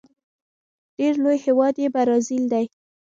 [0.97, 2.65] ډیر لوی هیواد یې برازيل دی.